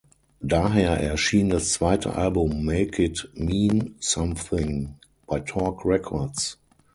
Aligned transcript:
Daher 0.41 0.99
erschien 0.99 1.49
das 1.49 1.73
zweite 1.73 2.15
Album 2.15 2.65
"Make 2.65 3.03
It 3.03 3.29
Mean 3.35 3.97
Somethin" 3.99 4.95
bei 5.27 5.41
Torque 5.41 5.87
Records. 5.87 6.57